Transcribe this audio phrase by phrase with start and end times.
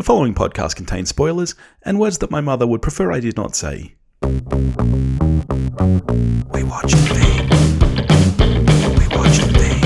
[0.00, 3.54] The following podcast contains spoilers and words that my mother would prefer I did not
[3.54, 3.96] say.
[4.22, 4.30] We
[6.64, 7.48] watch the thing.
[8.96, 9.82] We watch the thing.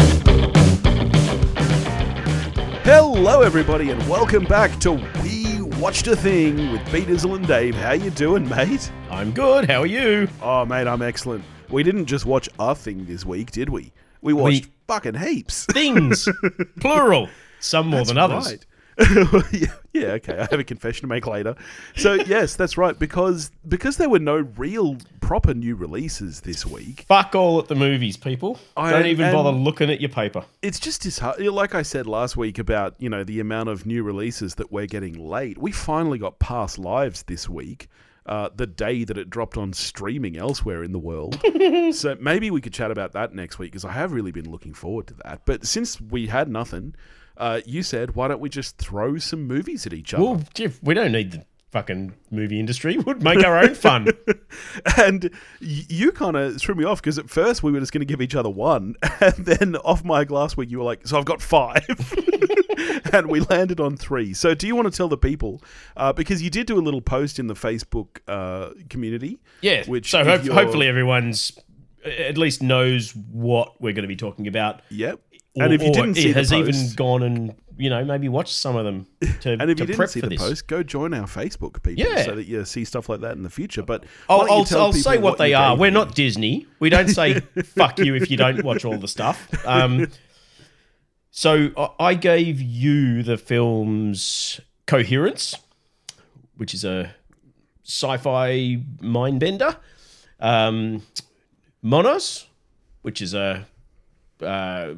[2.84, 4.92] Hello, everybody, and welcome back to
[5.24, 7.74] We Watched a Thing with Pete Izzle and Dave.
[7.74, 8.92] How you doing, mate?
[9.10, 9.68] I'm good.
[9.68, 10.28] How are you?
[10.40, 11.44] Oh, mate, I'm excellent.
[11.70, 13.92] We didn't just watch a thing this week, did we?
[14.22, 15.66] We watched fucking heaps.
[15.66, 16.28] Things,
[16.78, 17.28] plural.
[17.58, 18.46] Some more than others.
[18.46, 18.64] Right.
[19.92, 20.38] yeah, okay.
[20.38, 21.54] I have a confession to make later.
[21.96, 22.98] So yes, that's right.
[22.98, 27.04] Because because there were no real proper new releases this week.
[27.08, 28.58] Fuck all at the movies, people.
[28.76, 30.44] I- Don't even bother looking at your paper.
[30.62, 31.50] It's just disheartening.
[31.52, 34.86] Like I said last week about you know the amount of new releases that we're
[34.86, 35.58] getting late.
[35.58, 37.88] We finally got Past Lives this week.
[38.26, 41.38] Uh, the day that it dropped on streaming elsewhere in the world.
[41.94, 44.72] so maybe we could chat about that next week because I have really been looking
[44.72, 45.42] forward to that.
[45.44, 46.94] But since we had nothing,
[47.36, 50.24] uh, you said, why don't we just throw some movies at each other?
[50.24, 52.96] Well, Jeff, we don't need the fucking movie industry.
[53.06, 54.08] We'd make our own fun.
[54.96, 58.06] And you kind of threw me off because at first we were just going to
[58.06, 61.24] give each other one, and then off my last week you were like, "So I've
[61.24, 61.84] got five.
[63.12, 64.32] and we landed on three.
[64.34, 65.62] So do you want to tell the people
[65.96, 69.38] uh, because you did do a little post in the Facebook uh, community?
[69.60, 69.84] Yeah.
[69.86, 71.58] Which so if hopefully everyone's
[72.04, 74.82] at least knows what we're going to be talking about.
[74.90, 75.20] Yep.
[75.56, 78.54] And if you didn't see the has even post- gone and you know maybe watched
[78.54, 79.06] some of them
[79.40, 80.42] to, And if to you didn't prep see for the this.
[80.48, 82.22] post, go join our Facebook people Yeah.
[82.24, 83.82] so that you see stuff like that in the future.
[83.82, 85.76] But I'll, I'll, I'll say what, they are.
[85.76, 86.66] We're not Disney.
[86.80, 87.40] We don't say
[87.76, 89.48] fuck you if you don't watch all the stuff.
[89.66, 90.08] Um,
[91.30, 95.56] so I- I gave you the film's Coherence,
[96.56, 97.14] which is a
[97.84, 99.76] sci-fi mind bender.
[100.40, 101.02] Um,
[101.82, 102.46] Monos,
[103.02, 103.66] which is a
[104.42, 104.94] uh,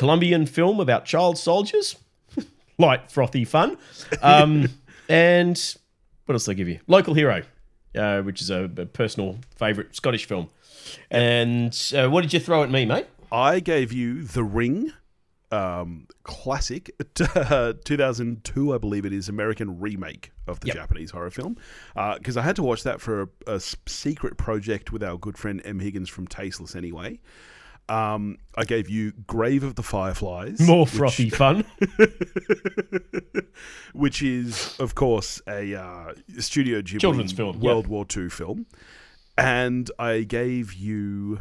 [0.00, 1.94] Colombian film about child soldiers.
[2.78, 3.76] Light, frothy fun.
[4.22, 4.70] Um,
[5.10, 5.76] and
[6.24, 6.80] what else did I give you?
[6.86, 7.42] Local Hero,
[7.94, 10.48] uh, which is a, a personal favourite Scottish film.
[11.10, 13.08] And uh, what did you throw at me, mate?
[13.30, 14.90] I gave you The Ring,
[15.52, 20.76] um, classic, 2002, I believe it is, American remake of the Yep.
[20.76, 21.58] Japanese horror film.
[21.94, 25.78] Because I had to watch that for a secret project with our good friend M.
[25.78, 27.20] Higgins from Tasteless anyway.
[27.90, 30.60] Um, I gave you Grave of the Fireflies.
[30.60, 31.64] More which- frothy fun.
[33.92, 37.62] which is, of course, a uh, Studio Ghibli Children's film, yeah.
[37.72, 38.66] World War II film.
[39.36, 41.40] And I gave you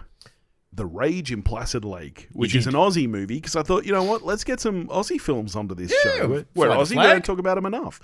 [0.73, 4.03] The Rage in Placid Lake, which is an Aussie movie, because I thought, you know
[4.03, 6.45] what, let's get some Aussie films onto this Yeah, show.
[6.55, 7.99] We're Aussie, we don't talk about them enough.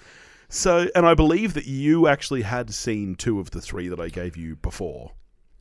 [0.49, 4.09] So, and I believe that you actually had seen two of the three that I
[4.09, 5.11] gave you before.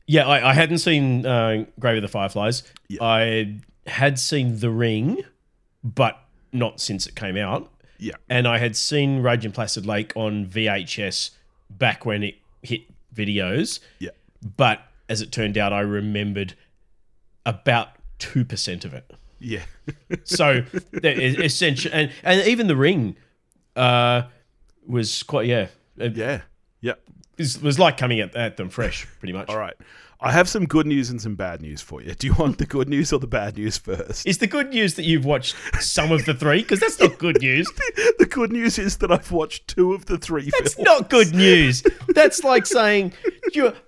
[0.07, 2.63] Yeah, I, I hadn't seen uh, Grave of the Fireflies.
[2.87, 3.03] Yeah.
[3.03, 3.55] I
[3.87, 5.23] had seen The Ring,
[5.83, 6.19] but
[6.53, 7.71] not since it came out.
[7.97, 8.13] Yeah.
[8.29, 11.31] And I had seen Rage in Placid Lake on VHS
[11.69, 12.81] back when it hit
[13.13, 13.79] videos.
[13.99, 14.11] Yeah.
[14.57, 16.53] But as it turned out, I remembered
[17.45, 17.89] about
[18.19, 19.11] 2% of it.
[19.39, 19.63] Yeah.
[20.23, 23.15] So there is essential, and, and even The Ring
[23.75, 24.23] uh,
[24.87, 25.67] was quite, yeah.
[25.97, 26.41] Yeah.
[26.85, 26.93] Yeah.
[27.37, 29.49] was, was like coming at, at them fresh, pretty much.
[29.49, 29.73] All right.
[30.21, 32.13] I have some good news and some bad news for you.
[32.13, 34.25] Do you want the good news or the bad news first?
[34.25, 36.61] Is the good news that you've watched some of the three?
[36.61, 37.67] Because that's not good news.
[38.17, 40.85] the good news is that I've watched two of the three That's films.
[40.85, 41.83] not good news.
[42.09, 43.13] That's like saying,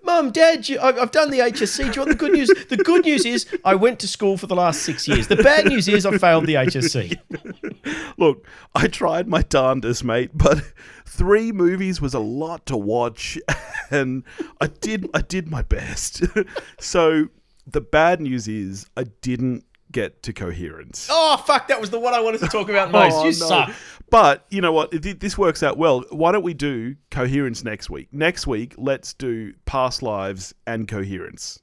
[0.03, 1.78] "Mum, Dad, you, I've, I've done the HSC.
[1.78, 4.47] Do you want the good news?" The good news is I went to school for
[4.47, 5.28] the last six years.
[5.28, 7.18] The bad news is I failed the HSC.
[8.18, 10.62] Look, I tried my darndest, mate, but
[11.06, 13.38] three movies was a lot to watch,
[13.92, 14.24] and
[14.62, 16.24] I did I did my best.
[16.80, 17.30] so
[17.66, 21.08] the bad news is I didn't get to coherence.
[21.09, 21.68] Oh fuck!
[21.68, 23.16] That was the one I wanted to talk about most.
[23.16, 23.48] Oh, you no.
[23.48, 23.72] suck.
[24.09, 24.92] But you know what?
[24.92, 26.04] This works out well.
[26.12, 28.08] Why don't we do coherence next week?
[28.12, 31.59] Next week, let's do past lives and coherence.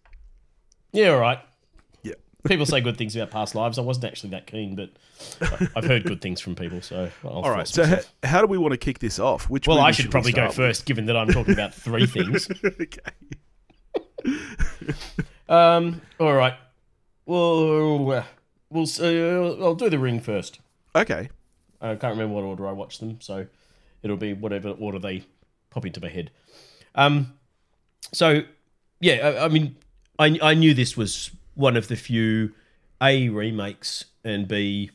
[0.93, 1.41] Yeah, all right.
[2.47, 3.79] People say good things about past lives.
[3.79, 4.91] I wasn't actually that keen, but
[5.75, 6.83] I've heard good things from people.
[6.83, 7.67] So I'll All right.
[7.67, 9.49] So, h- how do we want to kick this off?
[9.49, 10.57] Which well, I should we probably go with?
[10.57, 12.49] first, given that I'm talking about three things.
[12.65, 13.01] okay.
[15.49, 16.01] Um.
[16.19, 16.55] All right.
[17.27, 18.25] Well,
[18.71, 18.87] we'll.
[19.01, 20.61] Uh, I'll do the ring first.
[20.97, 21.29] Okay.
[21.81, 23.47] I can't remember what order I watched them, so
[24.03, 25.25] it'll be whatever order they
[25.71, 26.31] pop into my head.
[26.95, 27.35] Um.
[28.13, 28.43] So,
[29.01, 29.15] yeah.
[29.15, 29.77] I, I mean,
[30.19, 32.53] I I knew this was one of the few
[33.03, 34.91] a remakes and b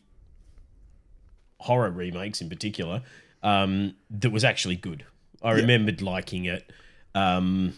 [1.59, 3.01] horror remakes in particular
[3.43, 5.05] um, that was actually good.
[5.41, 6.69] I remembered liking it.
[7.15, 7.73] Um,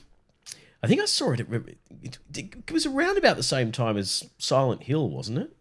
[0.84, 2.18] I think I saw it, at, it.
[2.34, 5.56] It was around about the same time as Silent Hill, wasn't it?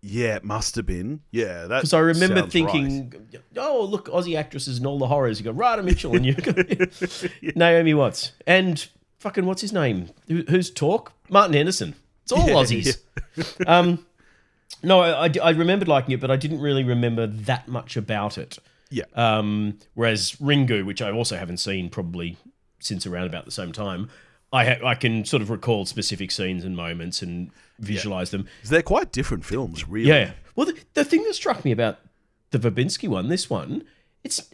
[0.00, 1.20] Yeah, it must have been.
[1.30, 3.42] Yeah, that Because I remember thinking, right.
[3.58, 5.38] oh, look, Aussie actresses and all the horrors.
[5.38, 6.56] You got Radha Mitchell and you got
[7.56, 8.32] Naomi Watts.
[8.46, 8.88] And
[9.20, 10.08] fucking, what's his name?
[10.26, 11.12] Who, who's talk?
[11.28, 11.94] Martin Henderson.
[12.22, 12.98] It's all Yeah, Aussies.
[13.66, 14.04] um,
[14.82, 18.38] no, I, I, I remembered liking it, but I didn't really remember that much about
[18.38, 18.58] it.
[18.90, 19.04] Yeah.
[19.14, 22.36] Um, whereas Ringu, which I also haven't seen probably
[22.78, 24.10] since around about the same time,
[24.52, 28.46] I ha- I can sort of recall specific scenes and moments and visualize them.
[28.64, 30.08] They're quite different films, really.
[30.08, 30.32] Yeah.
[30.54, 32.00] Well, the, the thing that struck me about
[32.50, 33.84] the Verbinski one, this one,
[34.22, 34.50] it's,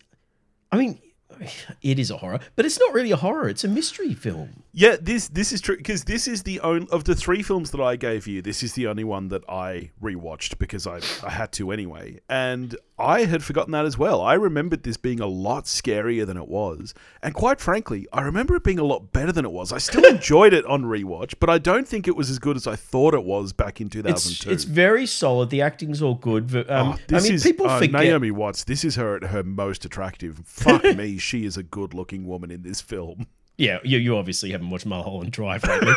[0.71, 1.01] I mean,
[1.83, 3.49] it is a horror, but it's not really a horror.
[3.49, 4.63] It's a mystery film.
[4.73, 7.81] Yeah, this this is true because this is the only of the three films that
[7.81, 8.43] I gave you.
[8.43, 12.77] This is the only one that I rewatched because I I had to anyway, and
[12.99, 14.21] I had forgotten that as well.
[14.21, 18.57] I remembered this being a lot scarier than it was, and quite frankly, I remember
[18.57, 19.73] it being a lot better than it was.
[19.73, 22.67] I still enjoyed it on rewatch, but I don't think it was as good as
[22.67, 24.51] I thought it was back in 2002.
[24.51, 25.51] It's it's very solid.
[25.51, 26.55] The acting's all good.
[26.71, 27.93] Um, Oh, I mean, is people uh, forget.
[27.93, 28.65] Naomi Watts.
[28.65, 30.41] This is her at her most attractive.
[30.45, 33.27] Fuck me, she is a good-looking woman in this film.
[33.57, 35.93] Yeah, you, you obviously haven't watched Mulholland Drive, lately.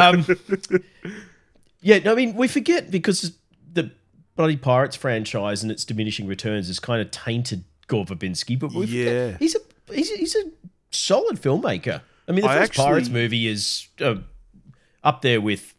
[0.00, 0.26] um,
[1.80, 3.36] yeah, I mean, we forget because
[3.72, 3.90] the
[4.36, 9.36] Bloody Pirates franchise and its diminishing returns has kind of tainted Gore Verbinski, but Yeah.
[9.38, 9.60] he's a
[9.92, 10.44] he's a, he's a
[10.90, 12.00] solid filmmaker.
[12.26, 14.16] I mean, the I first Pirates movie is uh,
[15.02, 15.74] up there with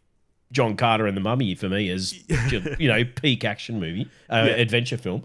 [0.52, 2.14] John Carter and the Mummy for me as
[2.78, 5.24] you know peak action movie, uh, adventure film.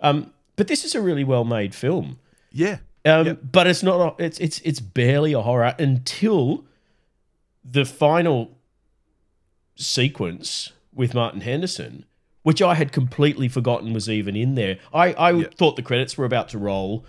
[0.00, 2.18] Um, but this is a really well made film.
[2.52, 4.20] Yeah, Um, But it's not.
[4.20, 6.64] A, it's it's it's barely a horror until
[7.64, 8.58] the final
[9.76, 12.04] sequence with Martin Henderson,
[12.42, 14.78] which I had completely forgotten was even in there.
[14.92, 17.04] I I thought the credits were about to roll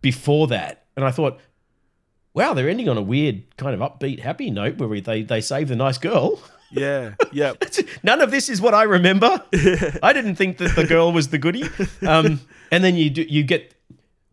[0.00, 1.38] before that, and I thought,
[2.34, 5.68] wow, they're ending on a weird kind of upbeat, happy note where they they save
[5.68, 6.42] the nice girl.
[6.70, 7.52] yeah, yeah.
[8.02, 9.42] None of this is what I remember.
[10.02, 11.64] I didn't think that the girl was the goody.
[12.06, 13.73] Um, and then you do, you get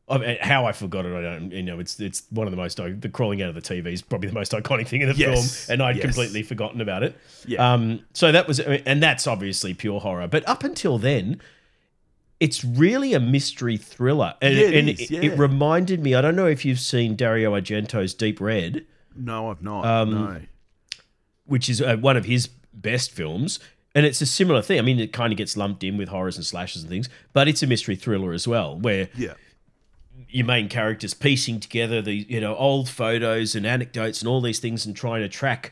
[0.09, 1.13] I mean, how I forgot it.
[1.15, 1.51] I don't.
[1.51, 4.01] You know, it's it's one of the most the crawling out of the TV is
[4.01, 6.03] probably the most iconic thing in the Yes, film, and I'd yes.
[6.06, 7.18] completely forgotten about it.
[7.48, 7.74] Yeah.
[7.74, 8.01] Um.
[8.13, 10.27] So that was, and that's obviously pure horror.
[10.27, 11.42] But up until then.
[12.39, 15.21] It's really a mystery thriller, and, Yeah, it and is, it, yeah.
[15.21, 16.15] it reminded me.
[16.15, 18.83] I don't know if you've seen Dario Argento's Deep Red,
[19.15, 19.86] No, I've not.
[19.86, 20.42] Um, no.
[21.45, 23.59] which is uh, one of his best films.
[23.94, 24.80] And it's a similar thing.
[24.80, 27.48] I mean, it kind of gets lumped in with horrors and slashes and things, but
[27.48, 29.33] it's a mystery thriller as well, where Yeah.
[30.30, 34.60] Your main character's piecing together the you know old photos and anecdotes and all these
[34.60, 35.72] things and trying to track,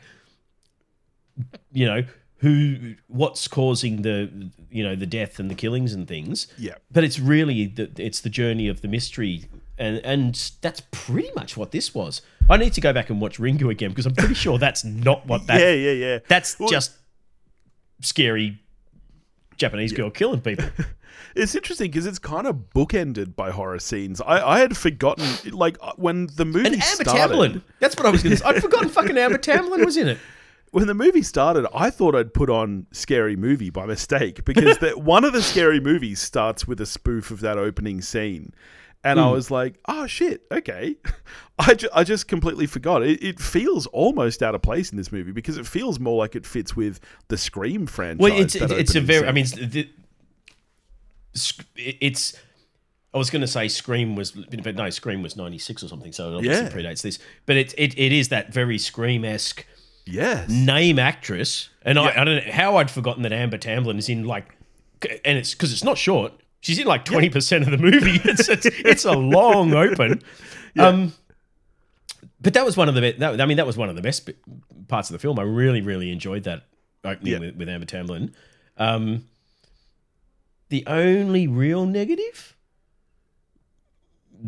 [1.72, 2.04] you know,
[2.38, 6.46] who what's causing the you know the death and the killings and things.
[6.58, 6.74] Yeah.
[6.90, 9.46] But it's really the it's the journey of the mystery,
[9.78, 12.22] and and that's pretty much what this was.
[12.48, 15.26] I need to go back and watch Ringu again because I'm pretty sure that's not
[15.26, 16.18] what that yeah, yeah, yeah.
[16.28, 16.92] that's Well- just
[18.00, 18.58] scary
[19.56, 20.66] Japanese girl killing people.
[21.36, 24.20] It's interesting because it's kind of bookended by horror scenes.
[24.20, 27.12] I, I had forgotten, like, uh, when the movie And Amber started.
[27.12, 27.62] Tamblyn.
[27.78, 28.44] That's what I was going to say.
[28.46, 30.18] I'd forgotten fucking Amber Tamblyn was in it.
[30.72, 34.90] When the movie started, I thought I'd put on Scary Movie by mistake because the,
[34.96, 38.54] one of the Scary Movies starts with a spoof of that opening scene.
[39.02, 39.24] And Hmm.
[39.26, 40.94] I was like, oh shit, okay.
[41.58, 43.02] I, ju- I just completely forgot.
[43.02, 46.36] It, it feels almost out of place in this movie because it feels more like
[46.36, 48.20] it fits with the Scream franchise.
[48.22, 49.20] Well, it's it's, it's a very.
[49.22, 49.28] scene.
[49.28, 49.88] I mean, it's- the, sc-
[51.76, 52.36] it's.
[53.12, 56.12] I was going to say Scream was, but no, Scream was ninety six or something,
[56.12, 56.70] so it obviously Yeah.
[56.70, 57.18] predates this.
[57.46, 59.66] But it it, it is that very Scream esque
[60.06, 60.48] yes.
[60.48, 62.20] name actress, and I, Yeah.
[62.20, 64.54] I don't know how I'd forgotten that Amber Tamblyn is in like,
[65.24, 66.32] and it's because it's not short.
[66.60, 68.20] She's in like twenty percent of the movie.
[68.24, 70.22] It's, it's it's a long open.
[70.78, 71.12] Um,
[72.40, 73.18] but that was one of the best.
[73.18, 74.30] That, I mean, that was one of the best
[74.86, 75.38] parts of the film.
[75.40, 76.62] I really really enjoyed that
[77.04, 77.38] opening Yeah.
[77.40, 78.32] with, with Amber Tamblyn.
[78.76, 79.24] Um,
[80.70, 82.56] the only real negative,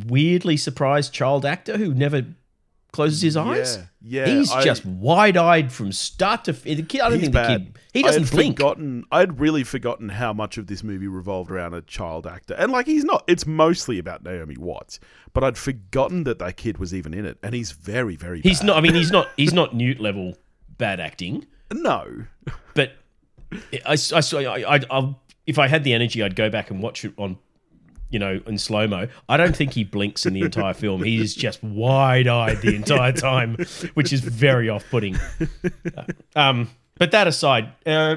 [0.07, 2.23] weirdly surprised child actor who never
[2.93, 3.79] closes his eyes.
[4.03, 4.35] Yeah, yeah.
[4.35, 6.77] He's I- just wide eyed from start to finish.
[6.79, 7.51] The kid, I don't He's think bad.
[7.61, 7.79] the kid.
[7.93, 8.57] He doesn't I blink.
[8.59, 12.73] Forgotten, I'd really forgotten how much of this movie revolved around a child actor, and
[12.73, 13.25] like he's not.
[13.27, 14.99] It's mostly about Naomi Watts,
[15.33, 18.41] but I'd forgotten that that kid was even in it, and he's very, very.
[18.43, 18.67] He's bad.
[18.69, 18.77] not.
[18.79, 19.29] I mean, he's not.
[19.37, 20.35] He's not Newt level
[20.79, 22.25] bad acting, No,
[22.75, 22.93] but
[23.53, 26.83] I, I, saw- I, I, I'll, if I had the energy, I'd go back and
[26.83, 27.39] watch it on,
[28.11, 29.09] you know, in slow mo.
[29.29, 31.03] I don't think he blinks in the entire film.
[31.03, 33.57] He's just wide eyed the entire time,
[33.95, 35.19] which is very off putting.
[36.35, 38.17] Um, but that aside, uh,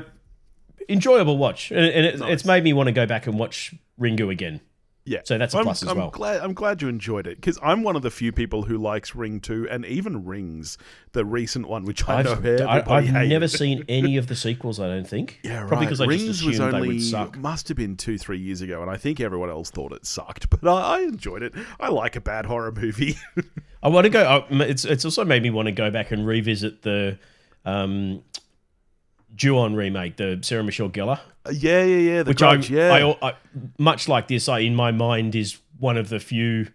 [0.88, 4.32] enjoyable watch, and, and it, it's made me want to go back and watch Ringu
[4.32, 4.62] again.
[5.08, 6.10] Yeah, So that's a I'm, plus as I'm well.
[6.10, 9.14] Glad, I'm glad you enjoyed it because I'm one of the few people who likes
[9.14, 10.80] Ring Two and even Rings,
[11.12, 13.30] the recent one, which I know I've, everybody I, have hated.
[13.30, 14.80] never seen any of the sequels.
[14.80, 15.40] I don't think.
[15.44, 15.68] Yeah, right.
[15.68, 17.38] Probably because I Rings just was only would suck.
[17.38, 20.50] must have been two, three years ago, and I think everyone else thought it sucked.
[20.60, 21.54] But I, I enjoyed it.
[21.80, 23.18] I like a bad horror movie.
[23.84, 24.46] I want to go.
[24.50, 27.20] It's it's also made me want to go back and revisit the
[27.64, 28.24] um,
[29.36, 32.24] Ju-on remake, the Sarah Michelle Gellar, uh, yeah, yeah, yeah.
[32.24, 33.14] The which Grudge, I, yeah.
[33.22, 33.34] I, I
[33.78, 34.48] much like this.
[34.50, 36.68] I in my mind is one of the few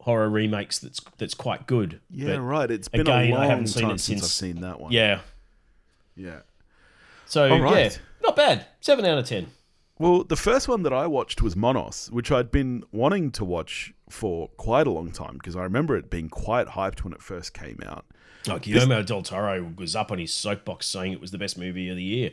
[0.00, 2.00] horror remakes that's that's quite good.
[2.10, 2.70] yeah, But, right.
[2.70, 4.92] It's been again, a I long haven't seen time it since I've seen that one.
[4.92, 5.20] yeah.
[6.16, 6.40] yeah.
[7.26, 7.92] So right.
[7.92, 8.66] yeah, not bad.
[8.80, 9.48] Seven out of ten.
[9.98, 13.94] Well, the first one that I watched was Monos, which I'd been wanting to watch
[14.10, 17.54] for quite a long time because I remember it being quite hyped when it first
[17.54, 18.04] came out.
[18.48, 21.88] Oh, Guillermo del Toro was up on his soapbox saying it was the best movie
[21.88, 22.32] of the year.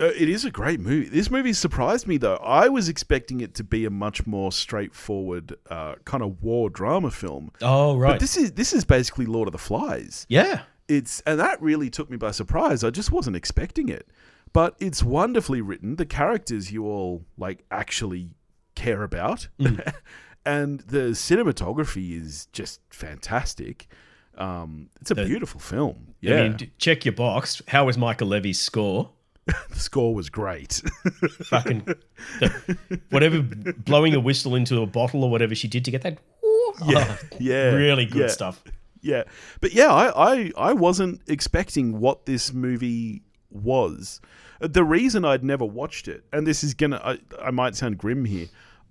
[0.00, 1.08] Uh, it is a great movie.
[1.08, 2.36] This movie surprised me though.
[2.36, 7.10] I was expecting it to be a much more straightforward uh, kind of war drama
[7.10, 7.52] film.
[7.60, 8.12] Oh right.
[8.12, 10.26] But this is this is basically Lord of the Flies.
[10.28, 10.62] yeah.
[10.88, 12.82] It's and that really took me by surprise.
[12.82, 14.08] I just wasn't expecting it.
[14.52, 15.96] But it's wonderfully written.
[15.96, 18.34] The characters you all like actually
[18.74, 19.48] care about.
[20.44, 23.88] and the cinematography is just fantastic.
[24.38, 26.14] Um, it's a beautiful film.
[26.20, 26.36] Yeah.
[26.36, 27.60] I mean, check your box.
[27.68, 29.10] How was Mica Levi's score?
[29.46, 30.82] the score was great.
[31.44, 31.84] Fucking
[32.40, 36.18] the, whatever, blowing a whistle into a bottle or whatever she did to get that.
[36.86, 37.16] yeah.
[37.38, 37.70] yeah.
[37.72, 38.28] really good yeah.
[38.28, 38.62] stuff.
[39.00, 39.24] Yeah,
[39.60, 44.20] but yeah, I, I I wasn't expecting what this movie was.
[44.60, 48.24] The reason I'd never watched it, and this is gonna, I, I might sound grim
[48.24, 48.46] here.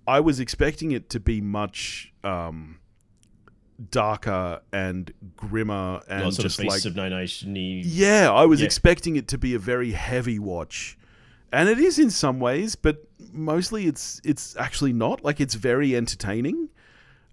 [0.06, 2.78] I was expecting it to be much um,
[3.90, 6.94] darker and grimmer and Lots just Beasts like of
[7.86, 8.66] yeah, I was Yeah.
[8.66, 10.96] expecting it to be a very heavy watch.
[11.52, 15.22] And it is in some ways, but mostly it's it's actually not.
[15.24, 16.68] Like it's very entertaining.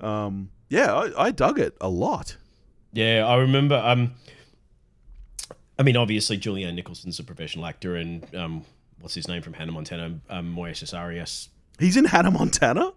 [0.02, 2.36] Um, yeah, I, I dug it a lot.
[2.92, 3.76] Yeah, I remember.
[3.76, 4.16] Um,
[5.78, 8.66] I mean, obviously, Julianne Nicholson's a professional actor, and um,
[9.00, 10.20] what's his name from Hannah Montana?
[10.30, 11.50] Um, Moises Arias.
[11.80, 12.92] He's in Hannah Montana.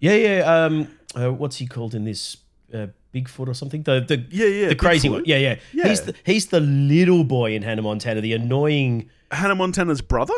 [0.00, 0.64] Yeah, yeah.
[0.64, 2.36] Um, uh, what's he called in this?
[2.72, 3.82] Uh, Bigfoot or something?
[3.82, 5.12] The the Yeah, yeah, the crazy Bigfoot.
[5.12, 5.22] one.
[5.26, 5.56] Yeah, yeah.
[5.72, 5.88] Yeah.
[5.88, 9.08] He's the, he's the little boy in Hannah Montana, the annoying.
[9.30, 10.34] Hannah Montana's brother.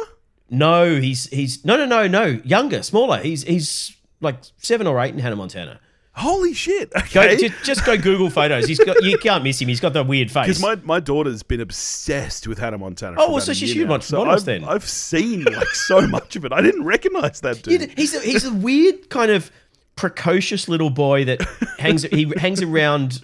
[0.51, 2.41] No, he's he's no, no, no, no.
[2.45, 3.19] Younger, smaller.
[3.19, 5.81] He's he's like seven or eight in Hannah Montana.
[6.13, 6.91] Holy shit!
[7.13, 7.37] Go, Okay.
[7.37, 8.67] just, just go Google photos.
[8.67, 9.69] He's got you can't miss him.
[9.69, 10.47] He's got the weird face.
[10.47, 13.17] Because my, my daughter's been obsessed with Hannah Montana.
[13.19, 14.65] Oh, well, so a she year should watch So I've, then.
[14.65, 16.53] I've seen like so much of it.
[16.55, 17.81] I didn't recognize that dude.
[17.81, 19.51] Dude, he's a, he's a weird kind of
[19.97, 21.41] precocious little boy that
[21.79, 23.21] hangs he hangs around.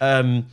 [0.00, 0.46] Um,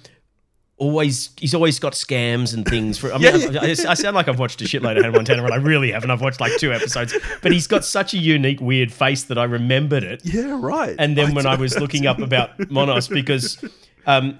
[0.77, 3.13] always he's always got scams and things for.
[3.13, 3.61] I mean, Yeah.
[3.61, 5.91] I, I- I sound like I've watched a shitload of Hannah Montana, and I really
[5.91, 6.09] haven't.
[6.11, 9.43] I've watched like two episodes, but he's got such a unique, weird face that I
[9.45, 10.21] remembered it.
[10.25, 10.95] Yeah, right.
[10.99, 13.63] And then when I was looking up about Monos, because
[14.07, 14.39] um,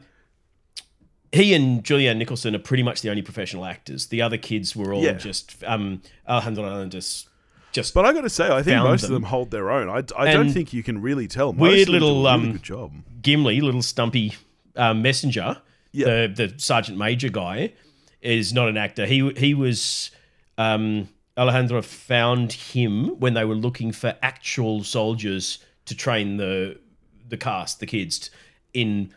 [1.31, 4.07] he and Julianne Nicholson are pretty much the only professional actors.
[4.07, 5.13] The other kids were all Yeah.
[5.13, 7.27] just um, Alejandro Landes,
[7.73, 9.23] just But I got to say, I think most of them.
[9.23, 9.89] them hold their own.
[9.89, 11.51] I, I don't think you can really tell.
[11.51, 12.91] Most weird of them do a little, really um, job.
[13.21, 14.33] Gimli, little stumpy
[14.75, 15.57] um, messenger,
[15.91, 16.27] Yeah.
[16.27, 17.73] the the sergeant major guy,
[18.21, 19.05] is not an actor.
[19.05, 20.11] He he was
[20.57, 26.79] um, Alejandro found him when they were looking for actual soldiers to train the
[27.27, 28.29] the cast, the kids,
[28.73, 29.13] in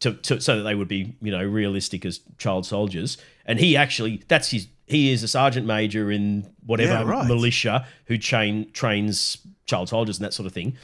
[0.00, 3.18] to, to so that they would be you know realistic as child soldiers.
[3.44, 7.26] And he actually that's his he is a sergeant major in whatever Yeah, right.
[7.26, 10.76] militia who train trains child soldiers and that sort of thing.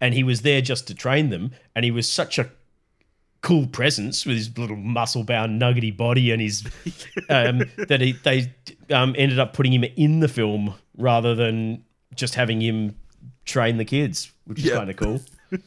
[0.00, 1.52] And he was there just to train them.
[1.74, 2.50] And he was such a
[3.42, 6.64] cool presence with his little muscle bound nuggety body and his
[7.28, 7.58] um,
[7.88, 8.52] that he, they
[8.90, 11.84] um, ended up putting him in the film rather than
[12.14, 12.96] just having him
[13.44, 14.76] train the kids, which is Yeah.
[14.76, 15.20] kind of cool.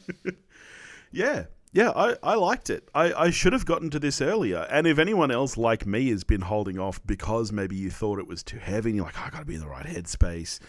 [1.10, 1.44] Yeah.
[1.72, 2.88] Yeah, I, I liked it.
[2.94, 4.66] I, I should have gotten to this earlier.
[4.70, 8.26] And if anyone else like me has been holding off because maybe you thought it
[8.26, 10.60] was too heavy and you're like, I gotta be in the right headspace.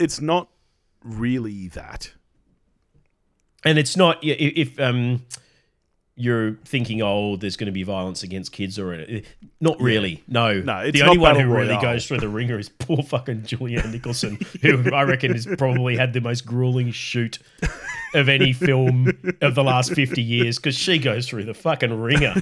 [0.00, 0.48] It's not
[1.04, 2.12] really that.
[3.64, 5.24] And it's not if um,
[6.16, 9.20] you're thinking, oh, there's going to be violence against kids or uh,
[9.60, 10.22] not really.
[10.26, 13.02] No, No, it's the only one who Battle really goes through the ringer is poor
[13.02, 17.38] fucking Julianne Nicholson, who I reckon has probably had the most grueling shoot
[18.14, 19.08] of any film
[19.40, 22.34] of the last 50 years because she goes through the fucking ringer.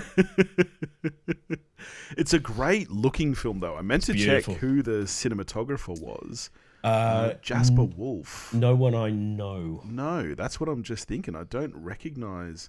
[2.17, 3.77] It's a great looking film though.
[3.77, 4.55] I meant to Beautiful.
[4.55, 6.51] check who the cinematographer was.
[6.83, 8.53] Uh, Jasper Wolf.
[8.53, 9.83] no one I know.
[9.87, 11.37] No, that's what I'm just thinking.
[11.37, 12.69] I don't recognize.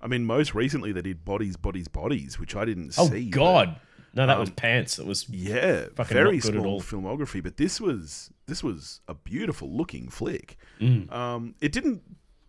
[0.00, 3.26] I mean, most recently they did Bodies, Bodies, Bodies, which I didn't Oh, see.
[3.28, 3.80] Oh, God.
[4.14, 4.98] No, that was Pants.
[4.98, 6.80] It was Yeah, Fucking very not good at small all.
[6.80, 10.56] filmography, but this was this was a beautiful looking flick.
[10.80, 11.12] Mm.
[11.12, 12.02] Um, it didn't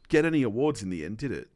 [0.10, 1.48] get any awards in the end, did it?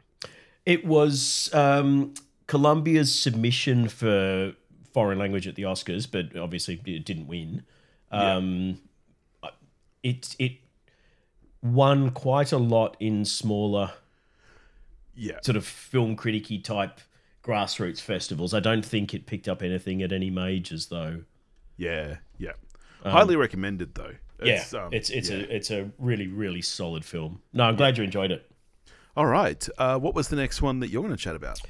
[0.66, 2.14] It was um,
[2.48, 4.54] Colombia's submission for
[4.94, 7.64] foreign language at the Oscars, but obviously it didn't win.
[8.12, 8.80] Um,
[10.04, 10.54] It it
[11.62, 13.94] won quite a lot in smaller
[15.16, 15.40] Yeah.
[15.42, 17.00] sort of film criticky type
[17.44, 18.54] grassroots festivals.
[18.54, 21.24] I don't think it picked up anything at any majors though.
[21.78, 22.18] Yeah.
[22.38, 22.54] Yeah.
[23.04, 24.16] Highly recommended though.
[24.46, 25.38] Yeah, um, it's it's yeah.
[25.38, 27.42] a it's a really really solid film.
[27.54, 28.50] No, I'm glad you enjoyed it.
[29.16, 29.68] All right.
[29.78, 31.62] Uh, what was the next one that you're going to chat about?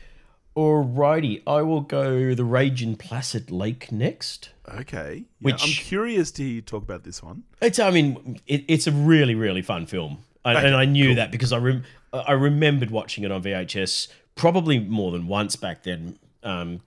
[0.55, 4.51] Alrighty, I will go the Rage in Placid Lake next.
[4.71, 5.25] Okay.
[5.39, 7.43] Yeah, Which- I'm curious to hear you talk about this one.
[7.61, 11.15] It's I mean it, it's a really really fun film, and, Okay, and I knew
[11.15, 15.83] that because I rem- I remembered watching it on VHS probably more than once back
[15.83, 16.81] then, um,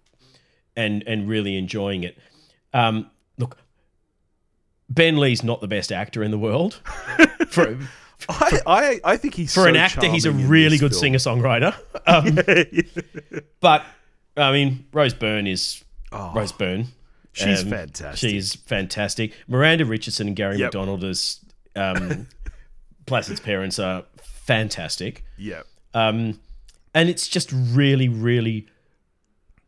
[0.77, 2.17] and and really enjoying it.
[2.73, 3.11] Um,
[4.89, 6.75] Ben Lee's not the best actor in the world.
[7.49, 7.79] For
[8.29, 11.75] I, I, I think he's for so an actor, he's a really good singer songwriter.
[12.09, 12.39] Um,
[13.61, 13.85] but
[14.37, 16.87] I mean, Rose Byrne is Oh, Rose Byrne.
[17.33, 18.31] she's Um, fantastic.
[18.31, 19.33] She's fantastic.
[19.49, 20.67] Miranda Richardson and Garry Yep.
[20.69, 21.41] McDonald as
[21.75, 22.29] um,
[23.07, 25.25] Placid's parents are fantastic.
[25.37, 25.63] yeah.
[25.95, 26.39] Um,
[26.95, 28.67] and it's just really, really,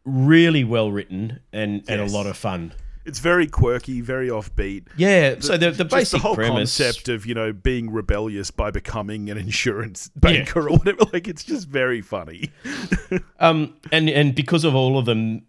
[0.05, 2.73] really well written and, and a lot of fun.
[3.09, 4.87] It's very quirky, very offbeat.
[4.97, 5.37] Yeah.
[5.41, 6.77] so the, the basic the whole premise.
[6.79, 11.43] concept of you know being rebellious by becoming an insurance banker or whatever, like it's
[11.45, 12.51] just very funny.
[13.41, 15.43] Um, and and because of all of them,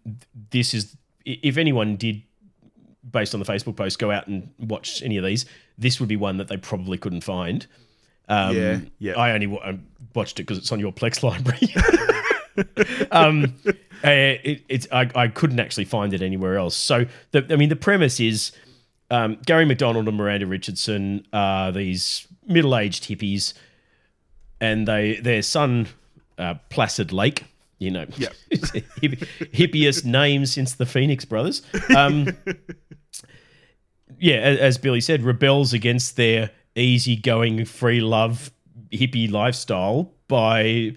[0.50, 2.22] this is if anyone did,
[3.10, 5.44] based on the Facebook post, go out and watch any of these,
[5.76, 7.66] this would be one that they probably couldn't find.
[8.28, 9.18] Um, Yeah, yeah.
[9.18, 9.78] I only wa- I
[10.14, 11.74] watched it because it's on your Plex library.
[13.10, 13.54] um,
[14.04, 16.76] uh, it, it's I, I couldn't actually find it anywhere else.
[16.76, 18.52] So the, I mean, the premise is
[19.10, 23.54] um, Garry McDonald and Miranda Richardson are these middle-aged hippies,
[24.60, 25.88] and they their son
[26.38, 27.44] uh, Placid Lake.
[27.78, 28.28] You know, Yeah.
[28.50, 31.62] Hipp- hippiest name since the Phoenix Brothers.
[31.96, 32.28] Um,
[34.18, 38.50] yeah, as Billy said, rebels against their easygoing, free love
[38.92, 40.94] hippie lifestyle by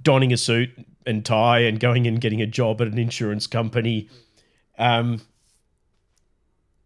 [0.00, 0.70] donning a suit
[1.06, 4.08] and tie and going and getting a job at an insurance company,
[4.78, 5.20] um,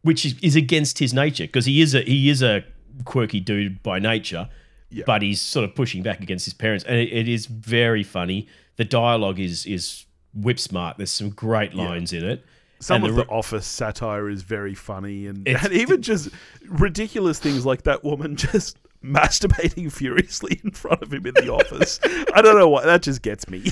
[0.03, 2.65] which is, is against his nature because he is a he is a
[3.05, 4.49] quirky dude by nature,
[4.91, 5.05] Yeah.
[5.07, 8.49] but he's sort of pushing back against his parents, and it, it is very funny.
[8.77, 10.05] The dialogue is is
[10.35, 10.97] whip smart.
[10.97, 12.45] There's some great lines in it.
[12.79, 16.29] Some And of the the, office satire is very funny, and, and even just
[16.69, 22.01] ridiculous things like that woman just masturbating furiously in front of him in the office.
[22.35, 23.71] I don't know why that just gets me.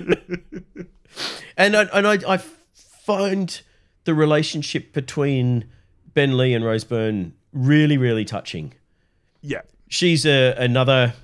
[1.56, 2.38] And I, and I, I
[2.74, 3.60] find
[4.04, 5.66] the relationship between
[6.12, 8.74] Ben Lee and Rose Byrne really, really touching.
[9.40, 11.14] yeah, She's a, another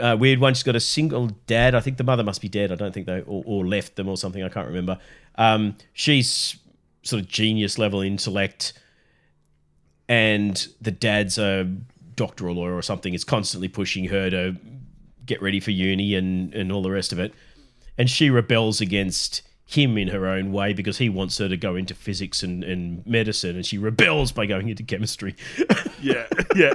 [0.00, 0.54] uh, weird one.
[0.54, 1.74] She's got a single dad.
[1.74, 2.72] I think the mother must be dead.
[2.72, 4.42] I don't think they or, or left them or something.
[4.42, 4.98] I can't remember.
[5.36, 6.56] Um, she's
[7.02, 8.72] sort of genius level intellect,
[10.08, 11.70] and the dad's a
[12.16, 13.14] doctor or lawyer or something.
[13.14, 14.56] Is constantly pushing her to
[15.24, 17.34] get ready for uni and and all the rest of it.
[17.98, 21.76] And she rebels against him in her own way because he wants her to go
[21.76, 25.34] into physics and, and medicine, and she rebels by going into chemistry.
[26.02, 26.74] yeah, yeah.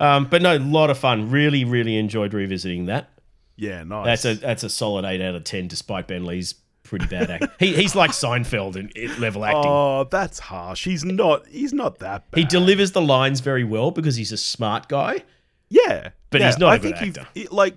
[0.00, 1.30] Um, but no, a lot of fun.
[1.30, 3.10] Really, really enjoyed revisiting that.
[3.56, 4.22] yeah, nice.
[4.22, 6.54] That's a that's a solid eight out of ten, despite Ben Lee's
[6.86, 7.46] pretty bad act.
[7.58, 9.62] he, he's like Seinfeld in, level acting.
[9.66, 10.84] Oh, that's harsh.
[10.84, 11.46] He's not.
[11.48, 12.38] He's not that bad.
[12.38, 15.22] he delivers the lines very well because he's a smart guy.
[15.68, 17.28] Yeah, But yeah, he's not a I good think he- actor.
[17.34, 17.76] he- like,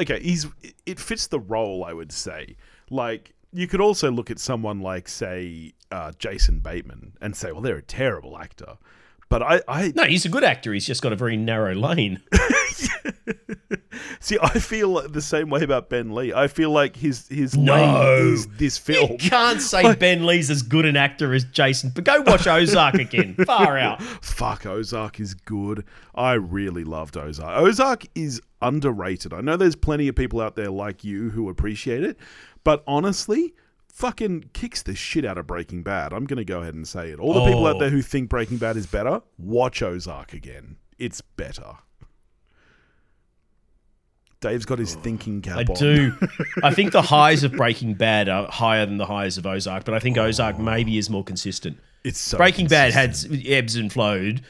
[0.00, 0.46] okay, he's
[0.84, 1.84] it fits the role.
[1.84, 2.56] I would say.
[2.90, 7.60] Like, you could also look at someone like, say, uh, Jason Bateman, and say, well,
[7.60, 8.78] they're a terrible actor.
[9.28, 10.72] But I, I No, he's a good actor.
[10.72, 12.20] He's just got a very narrow lane.
[14.20, 14.38] see.
[14.42, 16.32] I feel the same way about Ben Lee.
[16.32, 17.74] I feel like his his No.
[17.74, 19.12] lane is this film.
[19.12, 22.94] You can't say Ben Lee's as good an actor as Jason, but go watch Ozark
[22.96, 23.34] again.
[23.46, 24.02] Far out.
[24.02, 25.84] Fuck, Ozark is good.
[26.14, 27.58] I really loved Ozark.
[27.60, 29.32] Ozark is underrated.
[29.32, 32.18] I know there's plenty of people out there like you who appreciate it,
[32.64, 33.54] but honestly,
[33.92, 36.12] fucking kicks the shit out of Breaking Bad.
[36.12, 37.18] I'm going to go ahead and say it.
[37.18, 37.70] All the people Oh.
[37.70, 40.76] out there who think Breaking Bad is better, watch Ozark again.
[40.98, 41.76] It's better.
[44.40, 45.00] Dave's got his oh.
[45.00, 45.74] thinking cap I on.
[45.74, 46.16] do.
[46.62, 49.94] I think the highs of Breaking Bad are higher than the highs of Ozark, but
[49.94, 50.62] I think Ozark oh.
[50.62, 51.78] maybe is more consistent.
[52.04, 54.42] It's so Breaking Bad had ebbs and flowed,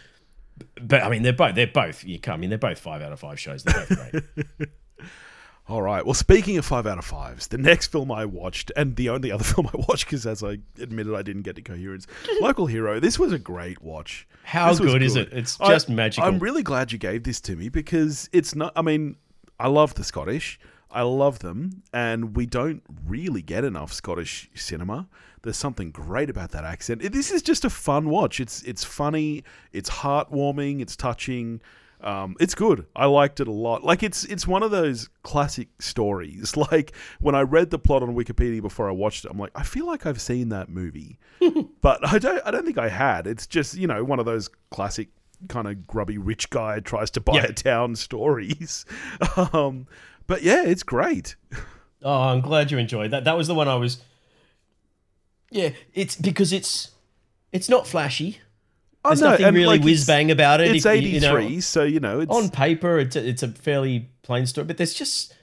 [0.80, 3.12] but I mean they're both they're both you can't I mean they're both five out
[3.12, 3.64] of five shows.
[3.64, 4.68] They're both great.
[5.70, 6.04] All right.
[6.04, 9.30] Well, speaking of five out of fives, the next film I watched, and the only
[9.30, 12.08] other film I watched, because as I admitted, I didn't get to coherence,
[12.40, 12.98] Local Hero.
[12.98, 14.26] This was a great watch.
[14.42, 15.32] How This was good is it?
[15.32, 16.28] It's I- just magical.
[16.28, 18.72] I'm really glad you gave this to me because it's not.
[18.74, 19.14] I mean,
[19.60, 20.58] I love the Scottish.
[20.90, 25.06] I love them, and we don't really get enough Scottish cinema.
[25.42, 27.02] There's something great about that accent.
[27.12, 28.40] This is just a fun watch.
[28.40, 29.44] It's it's funny.
[29.72, 30.80] It's heartwarming.
[30.80, 31.60] It's touching.
[32.00, 32.86] Um, it's good.
[32.96, 33.84] I liked it a lot.
[33.84, 36.56] Like it's it's one of those classic stories.
[36.72, 39.62] Like when I read the plot on Wikipedia before I watched it, I'm like, I
[39.62, 41.18] feel like I've seen that movie,
[41.82, 42.42] but I don't.
[42.44, 43.26] I don't think I had.
[43.26, 45.08] It's just you know one of those classic
[45.48, 47.46] kind of grubby rich guy tries to buy Yeah.
[47.46, 48.84] a town stories.
[49.52, 49.86] um,
[50.26, 51.36] but yeah, it's great.
[52.02, 53.24] Oh, I'm glad you enjoyed that.
[53.24, 53.98] That was the one I was.
[55.50, 56.90] Yeah, it's because it's
[57.52, 58.38] it's not flashy.
[59.04, 60.74] Oh, There's no, nothing really like, whiz bang about it.
[60.74, 63.42] It's If you- eighty you know, so you know it's on paper, it's a, it's
[63.42, 65.34] a fairly plain story, but there's just.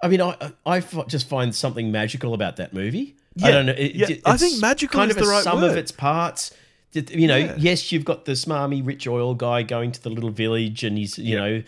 [0.00, 3.16] I mean, I I just find something magical about that movie.
[3.42, 3.72] I Yeah, don't know.
[3.76, 5.72] It, yeah, I think magical kind is of the right sum word.
[5.72, 6.54] of its parts.
[6.92, 7.54] You know, Yeah.
[7.58, 11.18] yes, you've got the smarmy rich oil guy going to the little village, and he's
[11.18, 11.62] you know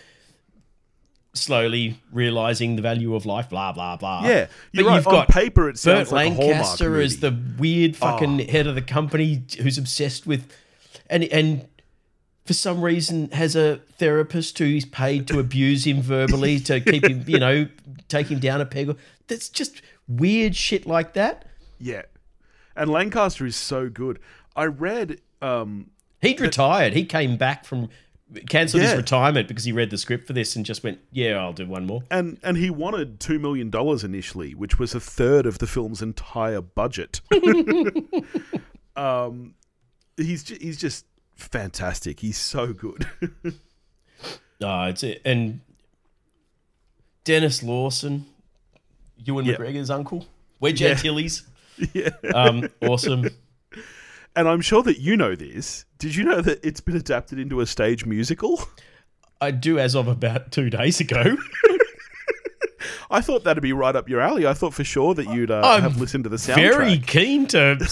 [1.33, 3.49] slowly realizing the value of life.
[3.51, 4.27] Blah blah blah.
[4.27, 4.47] yeah.
[4.73, 4.97] You're but right.
[4.97, 8.51] you've on got paper it Burt like Lancaster is the weird fucking Oh.
[8.51, 10.51] head of the company who's obsessed with,
[11.09, 11.69] and and
[12.47, 17.23] for some reason has a therapist who's paid to abuse him verbally to keep him,
[17.29, 17.69] you know,
[18.09, 18.97] take him down a peg.
[19.29, 21.47] That's just weird shit like that.
[21.79, 22.03] yeah,
[22.75, 24.19] and Lancaster is so good.
[24.57, 25.21] I read.
[25.43, 25.91] Um,
[26.23, 26.93] He'd retired.
[26.93, 27.89] He came back from
[28.49, 31.53] cancelled his retirement because he read the script for this and just went, "Yeah, I'll
[31.53, 35.47] do one more." and and he wanted two million dollars initially, which was a third
[35.47, 37.21] of the film's entire budget.
[38.97, 39.55] um,
[40.17, 42.21] he's he's just fantastic.
[42.21, 43.07] He's so good.
[44.63, 45.23] No, it's it.
[45.25, 45.63] And
[47.25, 48.27] Denis Lawson,
[49.17, 49.55] Ewan Yeah.
[49.55, 50.27] McGregor's uncle,
[50.61, 50.89] Wedge Yeah.
[50.91, 51.47] Antilles.
[51.95, 53.27] yeah, Um, awesome.
[54.37, 55.85] And I'm sure that you know this.
[55.99, 58.63] Did you know that it's been adapted into a stage musical?
[59.41, 61.37] I do as of about two days ago.
[63.13, 64.47] I thought that'd be right up your alley.
[64.47, 66.55] I thought for sure that you'd uh, have listened to the soundtrack.
[66.55, 67.85] Very keen to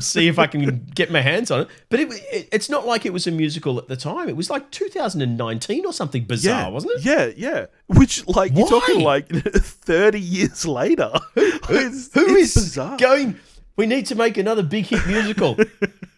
[0.00, 1.68] see if I can get my hands on it.
[1.90, 4.30] But it, it, it's not like it was a musical at the time.
[4.30, 7.04] It was like 2019 or something bizarre, yeah, wasn't it?
[7.04, 7.66] Yeah, yeah.
[7.88, 9.16] Which, like, you're talking Why?
[9.16, 11.10] like 30 years later.
[11.36, 12.96] It's, Who it's is bizarre.
[12.96, 13.38] going?
[13.76, 15.56] We need to make another big hit musical.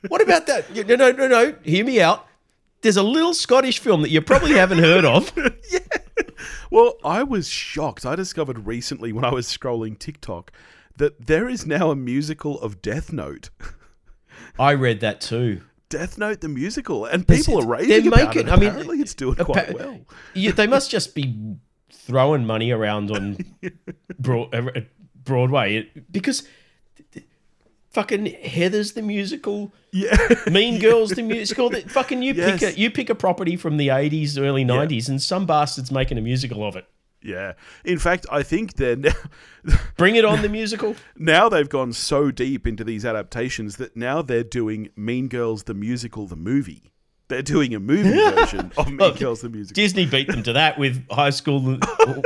[0.09, 0.75] what about that?
[0.75, 1.55] No, no, no, no.
[1.63, 2.27] Hear me out.
[2.83, 5.33] There's a little Scottish film that you probably haven't heard of.
[5.73, 5.79] yeah.
[6.71, 8.05] Well, I was shocked.
[8.05, 10.51] I discovered recently when I was scrolling TikTok
[10.97, 13.51] that there is now a musical of Death Note.
[14.59, 15.63] I read that too.
[15.89, 18.53] Death Note, the musical, and people are they're about making- it.
[18.53, 20.01] I mean, Apparently, it's doing appa- quite well.
[20.35, 21.57] Yeah, they must just be
[21.93, 23.39] throwing money around on
[24.19, 24.81] Broad, uh,
[25.25, 26.47] Broadway because
[27.95, 30.17] fucking Heather's the musical, Yeah,
[30.51, 31.71] Mean Girls the musical.
[31.71, 32.61] That fucking you Yes.
[32.61, 36.19] pick a you pick a property from the eighties, early nineties, and some bastards making
[36.19, 36.85] a musical of it.
[37.23, 37.53] yeah.
[37.85, 39.13] In fact, I think they're now,
[39.97, 40.95] Bring it on the musical.
[41.17, 45.75] now they've gone so deep into these adaptations that now they're doing Mean Girls, the
[45.75, 46.91] musical, the movie.
[47.29, 49.75] They're doing a movie version of Mean Well, Girls, the musical.
[49.75, 51.79] Disney beat them to that with High School.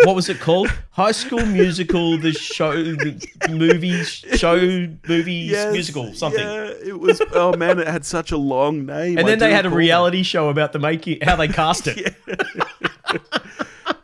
[0.04, 0.68] What was it called?
[0.90, 4.56] High School Musical, the show, the movie show,
[5.08, 6.44] movies Yes, musical, something.
[6.44, 7.22] Yeah, it was.
[7.32, 9.18] Oh man, it had such a long name.
[9.18, 12.14] And I then they had a reality show about the making, how they cast it.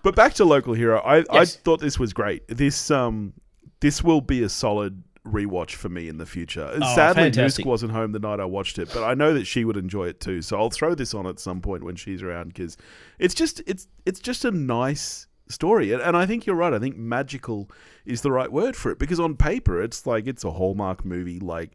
[0.05, 2.47] But back to Local Hero, I, I thought this was great.
[2.47, 3.33] This um,
[3.81, 6.69] this will be a solid rewatch for me in the future.
[6.71, 7.65] Oh, Sadly, Oh, fantastic.
[7.65, 10.09] Noosk wasn't home the night I watched it, but I know that she would enjoy
[10.09, 10.43] it too.
[10.43, 12.77] So I'll throw this on at some point when she's around because
[13.19, 16.73] it's just it's it's just a nice story, and, I think you're right.
[16.73, 17.71] I think magical
[18.07, 21.39] is the right word for it because on paper it's like it's a Hallmark movie,
[21.41, 21.71] like.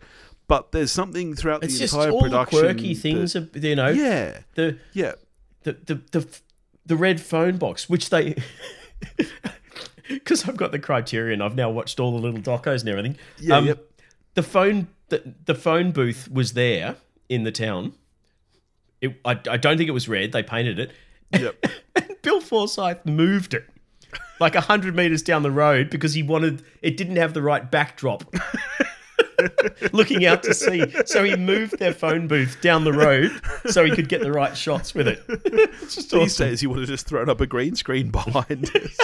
[0.47, 2.59] But there's something throughout It's the just entire all the production.
[2.59, 3.89] quirky things, that- you know.
[3.89, 5.11] yeah, The, yeah.
[5.61, 6.27] the the the
[6.87, 8.35] the red phone box, which they.
[10.19, 13.17] Because I've got the criterion, I've now watched all the little docos and everything.
[13.39, 13.85] Yeah, um, yep.
[14.33, 16.95] The phone, the, the phone booth was there
[17.29, 17.93] in the town.
[19.01, 20.31] It, I, I don't think it was red.
[20.31, 20.91] They painted it.
[21.31, 21.65] Yep.
[21.95, 23.65] And Bill Forsyth moved it
[24.39, 27.69] like a hundred meters down the road because he wanted it didn't have the right
[27.69, 28.23] backdrop.
[29.93, 33.31] Looking out to sea, so he moved their phone booth down the road
[33.67, 35.23] so he could get the right shots with it.
[35.27, 36.47] It's just These awesome.
[36.47, 38.97] days, you would have just thrown up a green screen behind us.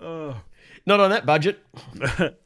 [0.00, 1.62] Not on that budget.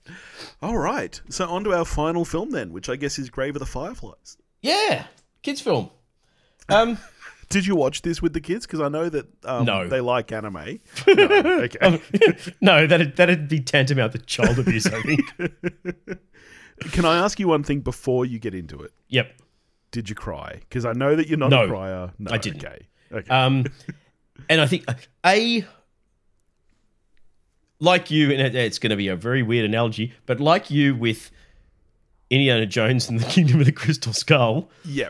[0.63, 1.21] All right.
[1.29, 4.37] So, on to our final film then, which I guess is Grave of the Fireflies.
[4.63, 5.07] Yeah,
[5.43, 5.91] kids film.
[6.71, 6.97] Um,
[7.51, 8.65] Did you watch this with the kids?
[8.67, 9.87] Because I know that um, No.
[9.87, 10.81] they like anime.
[11.07, 11.61] No.
[11.65, 12.01] Okay.
[12.63, 14.87] no, that'd that'd be tantamount to child abuse.
[14.87, 15.21] I think.
[16.93, 18.93] Can I ask you one thing before you get into it?
[19.09, 19.31] yep.
[19.91, 20.57] Did you cry?
[20.61, 22.13] Because I know that you're not No, a crier.
[22.19, 22.65] No, I didn't.
[22.65, 22.87] Okay.
[23.13, 23.29] Okay.
[23.29, 23.67] Um,
[24.49, 24.87] and I think
[25.25, 25.65] a
[27.81, 31.31] like you, and it's going to be a very weird analogy, but like you with
[32.31, 35.09] Indiana Jones and the Kingdom of the Crystal Skull, yeah.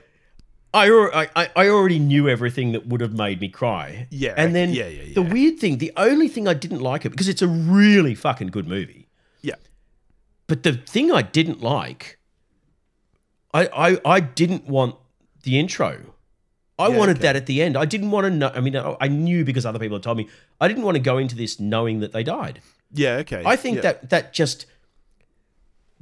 [0.73, 4.09] I, I, I- already knew everything that would have made me cry.
[4.11, 7.11] Yeah, And then yeah, yeah, the weird thing, the only thing I didn't like it
[7.11, 9.07] because it's a really fucking good movie.
[9.41, 9.55] Yeah.
[10.49, 12.19] But the thing I didn't like,
[13.53, 14.97] I I, I didn't want
[15.45, 16.14] the intro.
[16.79, 17.23] I Yeah, wanted okay.
[17.23, 17.77] that at the end.
[17.77, 18.51] I didn't want to know.
[18.55, 20.29] I mean, I I knew because other people had told me.
[20.61, 22.61] I didn't want to go into this knowing that they died.
[22.93, 23.17] Yeah.
[23.17, 23.43] Okay.
[23.47, 23.83] I think yeah.
[23.83, 24.67] that that just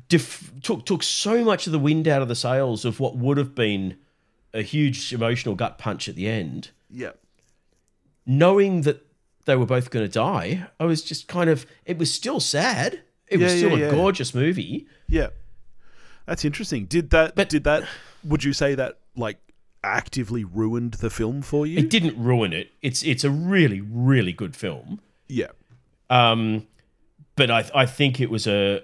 [0.09, 3.37] def- took took so much of the wind out of the sails of what would
[3.37, 3.97] have been
[4.55, 6.71] a huge emotional gut punch at the end.
[6.91, 7.13] Yeah.
[8.27, 9.05] Knowing that
[9.45, 11.67] they were both going to die, I was just kind of.
[11.85, 13.03] It was still sad.
[13.27, 13.91] It was still yeah, a yeah.
[13.91, 14.87] gorgeous movie.
[15.09, 15.29] Yeah.
[16.27, 16.85] That's interesting.
[16.85, 17.35] Did that?
[17.35, 17.85] But- did that?
[18.25, 19.39] Would you say that like
[19.85, 21.79] actively ruined the film for you?
[21.79, 22.71] It didn't ruin it.
[22.83, 25.01] It's it's a really really good film.
[25.29, 25.49] yeah.
[26.11, 26.67] Um,
[27.37, 28.83] but I I think it was a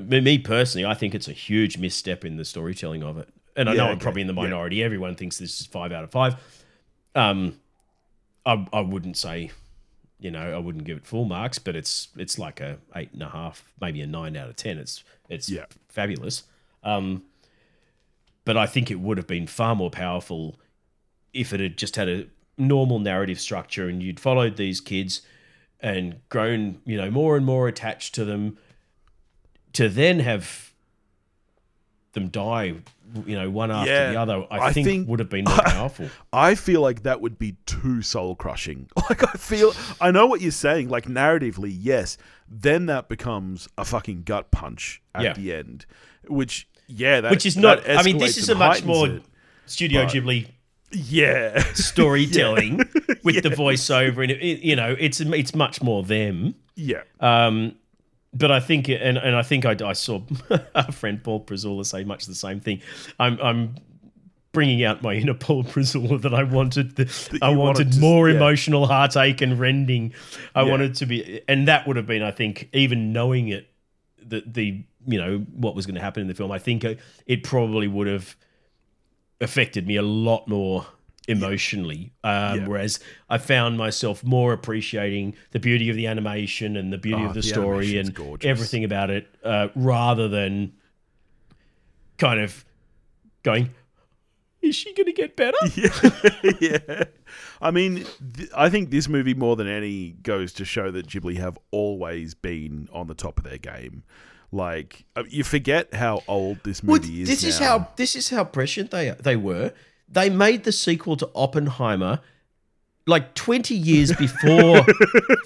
[0.00, 0.84] me personally.
[0.84, 3.28] I think it's a huge misstep in the storytelling of it.
[3.56, 4.42] And I Yeah, know I'm probably in the Yeah.
[4.42, 4.82] minority.
[4.82, 6.34] Everyone thinks this is five out of five.
[7.14, 7.60] Um,
[8.46, 9.52] I I wouldn't say,
[10.18, 13.22] you know, I wouldn't give it full marks, but it's it's like a eight and
[13.22, 14.78] a half, maybe a nine out of ten.
[14.78, 15.66] It's it's Yeah.
[15.88, 16.42] fabulous.
[16.82, 17.22] Um,
[18.44, 20.58] but I think it would have been far more powerful
[21.32, 22.26] if it had just had a
[22.56, 25.22] normal narrative structure and you'd followed these kids
[25.80, 28.56] and grown, you know, more and more attached to them
[29.72, 30.72] to then have
[32.12, 32.74] them die,
[33.26, 35.58] you know, one after Yeah, the other, I, I think, think- would have been more
[35.64, 36.08] powerful.
[36.32, 38.88] I feel like that would be too soul crushing.
[39.10, 42.16] Like I feel I know what you're saying, like narratively, yes.
[42.48, 45.32] Then that becomes a fucking gut punch at Yeah.
[45.34, 45.86] the end.
[46.28, 49.22] Which yeah, that Which is not that I mean, this is a much more it.
[49.66, 50.48] Studio but- Ghibli
[50.92, 51.62] Yeah.
[51.74, 52.78] storytelling
[53.22, 56.54] with the voiceover and it, it- you know, it's it's much more them.
[56.76, 57.02] yeah.
[57.20, 57.76] Um,
[58.36, 60.20] but I think, and, and I think I, I saw
[60.74, 62.80] our friend Paul Prezula say much the same thing.
[63.20, 63.76] I'm, I'm
[64.50, 66.96] bringing out my inner Paul Prezula that I wanted.
[66.96, 68.34] The, I wanted wanted to- more yeah.
[68.36, 70.14] emotional heartache and rending.
[70.54, 70.70] I Yeah.
[70.72, 73.68] wanted to be, and that would have been, I think, even knowing it,
[74.26, 76.50] the the you know what was going to happen in the film.
[76.50, 78.36] I think it, probably would have
[79.40, 80.86] affected me a lot more
[81.28, 82.12] emotionally.
[82.22, 82.66] Um, Yeah.
[82.66, 87.26] Whereas I found myself more appreciating the beauty of the animation and the beauty Oh,
[87.26, 88.48] of the, the story and gorgeous.
[88.48, 90.72] everything about it, uh, rather than
[92.18, 92.64] kind of
[93.42, 93.70] going,
[94.64, 97.04] "Is she going to get better?" yeah, yeah.
[97.60, 98.04] I mean,
[98.36, 102.34] th- I think this movie more than any goes to show that Ghibli have always
[102.34, 104.02] been on the top of their game.
[104.52, 107.28] Like uh, you forget how old this Well, movie is.
[107.28, 109.72] this is how this is how prescient they they were.
[110.08, 112.20] They made the sequel to Oppenheimer
[113.06, 114.84] like 20 years before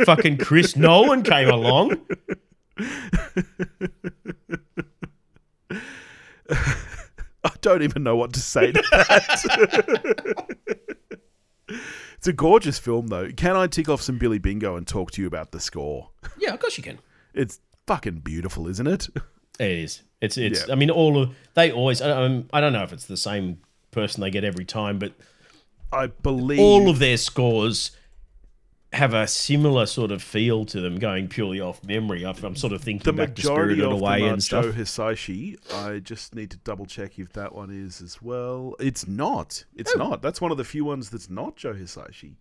[0.04, 1.96] fucking Chris Nolan came along.
[7.44, 10.57] I don't even know what to say to that.
[12.16, 13.31] it's a gorgeous film, though.
[13.31, 16.11] Can I tick off some Billy Bingo and talk to you about the score?
[16.38, 16.98] Yeah, of course you can.
[17.35, 19.09] It's fucking beautiful, isn't it?
[19.61, 20.03] It is.
[20.20, 20.66] It's it's.
[20.66, 20.72] Yeah.
[20.72, 22.01] I mean, all of they always.
[22.01, 23.59] I, um, I don't know if it's the same
[23.90, 25.12] person they get every time, but
[25.92, 27.92] I believe all of their scores
[28.92, 32.24] have a similar sort of feel to them, going purely off memory.
[32.24, 34.64] I'm I'm sort of thinking the back to majority Spirited of Away them and stuff.
[34.64, 35.57] Joe Hisaishi.
[35.74, 38.74] I just need to double check if that one is as well.
[38.81, 39.64] It's not.
[39.77, 39.98] It's Oh.
[39.98, 40.22] not.
[40.22, 42.37] That's one of the few ones that's not Joe Hisaishi.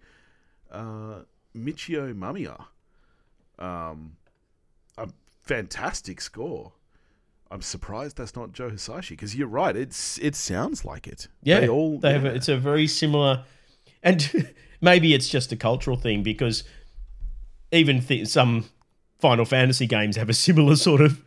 [0.72, 1.22] Uh,
[1.56, 2.66] Michio Mamiya.
[3.60, 4.18] Um,
[4.98, 5.10] a
[5.42, 6.74] fantastic score.
[7.50, 9.76] I'm surprised that's not Joe Hisaishi because you're right.
[9.76, 11.28] It's it sounds like it.
[11.44, 11.98] Yeah, they all.
[12.00, 12.26] they have.
[12.26, 13.44] A, it's a very similar,
[14.04, 16.64] and maybe it's just a cultural thing because
[17.72, 18.66] even th- some
[19.20, 21.22] Final Fantasy games have a similar sort of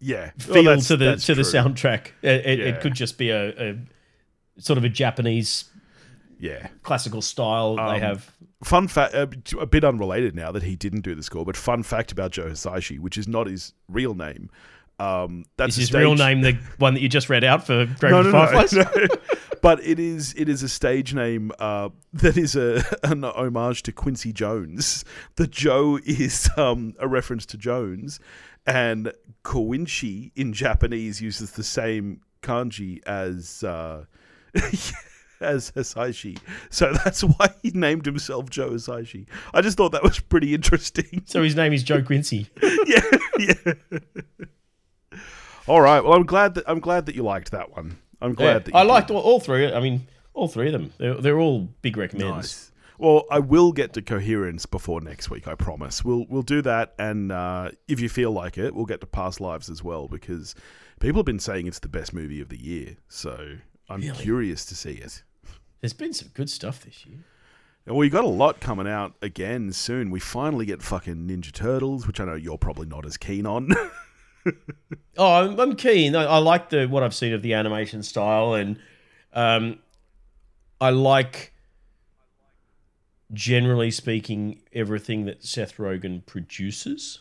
[0.00, 2.08] yeah feel Well, to the to the soundtrack.
[2.22, 2.64] It, it, Yeah.
[2.66, 3.78] it could just be a, a
[4.58, 5.64] sort of a Japanese
[6.38, 6.68] Yeah.
[6.82, 8.30] classical style they Um, have.
[8.64, 11.82] Fun fact, a, a bit unrelated now that he didn't do the score, but fun
[11.82, 14.50] fact about Joe Hisaishi, which is not his real name.
[14.98, 18.12] Um, that's Is his real name the one that you just read out for Grave
[18.12, 18.72] No, no, Fireflies?
[18.72, 19.06] no, no.
[19.62, 23.92] but it is it is a stage name uh, that is a an homage to
[23.92, 25.04] Quincy Jones.
[25.36, 28.20] The Joe is um, a reference to Jones,
[28.66, 29.12] and
[29.44, 34.04] Koinchi in Japanese uses the same kanji as uh,
[35.40, 36.38] as Hisaishi.
[36.70, 39.26] So that's why he named himself Joe Hisaishi.
[39.52, 41.22] I just thought that was pretty interesting.
[41.26, 42.48] So his name is Joe Quincy.
[42.86, 43.00] yeah,
[43.38, 43.54] yeah.
[45.66, 46.00] All right.
[46.02, 47.98] Well, I'm glad that I'm glad that you liked that one.
[48.20, 49.72] I'm glad Yeah, that you I liked all, all three.
[49.72, 50.92] I mean, all three of them.
[50.98, 52.30] They're, they're all big recommends.
[52.36, 52.68] Nice.
[52.98, 55.48] Well, I will get to coherence before next week.
[55.48, 56.04] I promise.
[56.04, 59.40] We'll we'll do that, and uh, if you feel like it, we'll get to past
[59.40, 60.54] lives as well because
[61.00, 62.96] people have been saying it's the best movie of the year.
[63.08, 63.56] So
[63.88, 64.16] I'm Really?
[64.16, 65.22] curious to see it.
[65.80, 67.18] There's been some good stuff this year.
[67.86, 70.10] Well, we got a lot coming out again soon.
[70.12, 73.70] We finally get fucking Ninja Turtles, which I know you're probably not as keen on.
[75.18, 76.16] Oh, I'm, I'm keen.
[76.16, 78.78] I, I like the what I've seen of the animation style, and
[79.34, 79.78] um,
[80.80, 81.52] I like,
[83.32, 87.20] generally speaking, everything that Seth Rogen produces.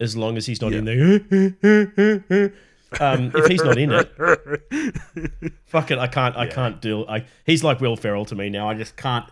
[0.00, 1.20] As long as he's not in there.
[3.00, 5.98] um, if he's not in it, fuck it.
[5.98, 6.36] I can't.
[6.36, 7.04] I can't deal.
[7.08, 8.68] I, he's like Will Ferrell to me now.
[8.68, 9.26] I just can't.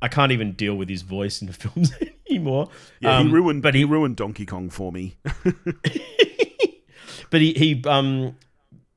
[0.00, 1.92] I can't even deal with his voice in the films
[2.30, 2.68] anymore.
[3.00, 3.62] yeah, Um, he ruined.
[3.62, 5.16] but he he ruined Donkey Kong for me.
[7.30, 8.36] but he he um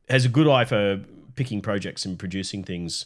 [0.09, 1.01] has a good eye for
[1.35, 3.05] picking projects and producing things.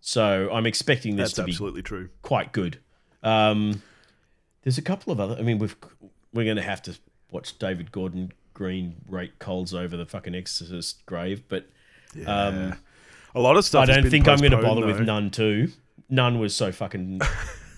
[0.00, 2.08] So I'm expecting this That's to be absolutely true.
[2.22, 2.78] quite good.
[3.22, 3.82] Um,
[4.62, 5.36] there's a couple of other.
[5.38, 5.76] I mean, we've
[6.32, 6.96] we're going to have to
[7.30, 11.68] watch David Gordon Green rake coals over the fucking Exorcist grave, but
[12.26, 12.74] um,
[13.34, 13.88] A lot of stuff.
[13.88, 15.00] I don't think I'm going to bother with.
[15.00, 15.68] Nun two.
[16.08, 17.20] Nun was so fucking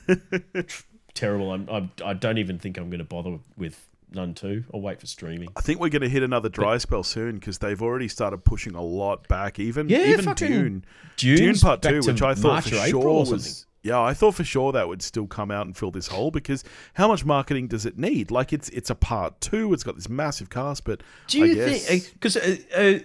[1.14, 1.52] terrible.
[1.52, 4.64] I'm, I'm I don't even think I'm going to bother with Nun two.
[4.72, 5.48] I'll wait for streaming.
[5.56, 8.74] I think we're going to hit another dry spell soon because they've already started pushing
[8.74, 9.58] a lot back.
[9.58, 10.84] Even Yeah, even Dune,
[11.16, 13.66] Dune's Dune Part Two, which I thought March for sure was.
[13.82, 16.64] Yeah, I thought for sure that would still come out and fill this hole because
[16.94, 18.32] how much marketing does it need?
[18.32, 19.72] Like it's it's a part two.
[19.72, 22.12] It's got this massive cast, but Do you I guess, think?
[22.14, 22.98] Because uh, uh,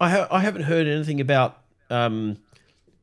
[0.00, 2.36] I ha- I haven't heard anything about um,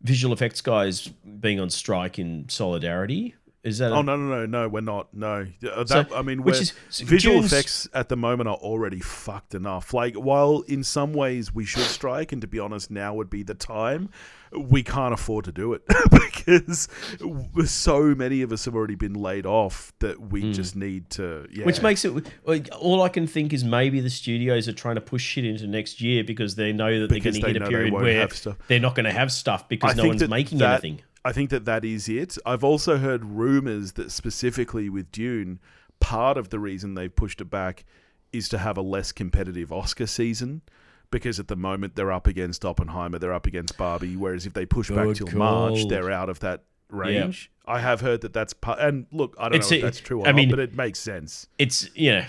[0.03, 1.07] visual effects guys
[1.39, 3.35] being on strike in solidarity.
[3.63, 3.91] Is that?
[3.93, 4.67] a- Oh no no no no!
[4.67, 5.13] We're not.
[5.13, 8.49] No, Uh, So- that, I mean, which is- so visual Dune's- effects at the moment
[8.49, 9.93] are already fucked enough.
[9.93, 13.41] Like, while in some ways we should strike, and to be honest, now would be
[13.43, 14.09] the time.
[14.51, 16.87] We can't afford to do it because
[17.65, 21.47] so many of us have already been laid off that we just need to.
[21.51, 21.65] Yeah.
[21.65, 22.13] Which makes it.
[22.45, 25.65] like, All I can think is maybe the studios are trying to push shit into
[25.67, 28.27] next year because they know that Because they're going to hit a period where
[28.67, 31.01] they're not going to have stuff because I no one's making that- anything.
[31.25, 32.37] I think that that is it.
[32.45, 35.59] I've also heard rumors that specifically with Dune,
[35.99, 37.85] part of the reason they've pushed it back
[38.33, 40.61] is to have a less competitive Oscar season.
[41.11, 44.15] Because at the moment they're up against Oppenheimer, they're up against Barbie.
[44.15, 45.37] Whereas if they push back till call.
[45.37, 47.51] March, they're out of that range.
[47.67, 48.79] I have heard that that's part.
[48.79, 50.73] And look, I don't It's know if that's true or I not, mean- but it
[50.75, 52.27] makes sense It's yeah.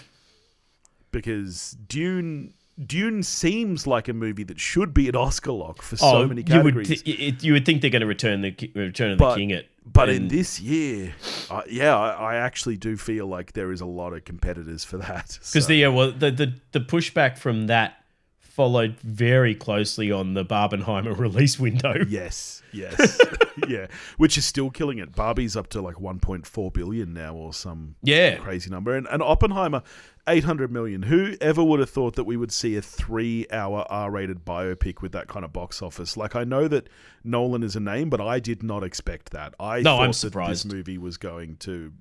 [1.10, 2.54] because Dune.
[2.84, 6.56] Dune seems like a movie that should be an Oscar lock for so many Oh,
[6.56, 7.02] you would categories.
[7.02, 9.50] th- it- you would think they're going to return the Return of But- the King
[9.50, 11.14] it, But in this year,
[11.50, 14.96] uh, yeah, I, I actually do feel like there is a lot of competitors for
[14.98, 15.26] that.
[15.40, 17.98] Because So- the yeah, well, the, the the pushback from that
[18.40, 21.94] followed very closely on the Barbenheimer release window.
[22.08, 23.20] yes, yes,
[23.68, 25.14] yeah, which is still killing it.
[25.14, 29.82] Barbie's up to like 1.4 billion now, or some Yeah, crazy number, and, and Oppenheimer,
[30.26, 31.02] 800 million.
[31.02, 35.28] Who ever would have thought that we would see a three-hour R-rated biopic with that
[35.28, 36.16] kind of box office?
[36.16, 36.88] Like, I know that
[37.22, 39.54] Nolan is a name, but I did not expect that.
[39.60, 40.64] I No, thought I'm that surprised.
[40.66, 41.92] this movie was going to.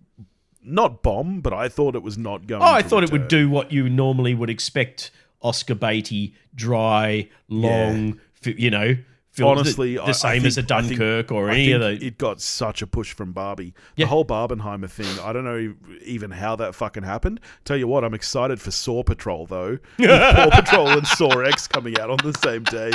[0.66, 2.62] Not bomb, but I thought it was not going.
[2.62, 8.20] Oh, I thought it would do what you normally would expect Oscar Beatty, dry, long,
[8.34, 8.96] fi- you know,
[9.34, 11.76] film, Honestly, the, I- I the same think- as a Dunkirk or I any think
[11.76, 12.06] of the.
[12.08, 13.74] it got such a push from Barbie.
[13.96, 14.06] Yeah.
[14.06, 17.40] The whole Barbenheimer thing, I don't know even how that fucking happened.
[17.66, 19.80] Tell you what, I'm excited for Saw Patrol though.
[20.00, 22.92] With Paw Patrol and Saw X coming out on the same day.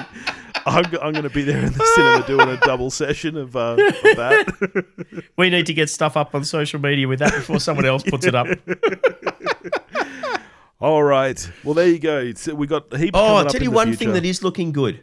[0.66, 3.72] I'm, I'm going to be there in the cinema doing a double session of, uh,
[3.72, 5.24] of that.
[5.36, 8.26] we need to get stuff up on social media with that before someone else puts
[8.26, 8.46] it up.
[10.80, 11.50] All right.
[11.64, 12.32] Well, there you go.
[12.34, 13.10] So we got heaps.
[13.14, 13.98] Oh, coming I'll tell you one future.
[13.98, 15.02] thing that is looking good.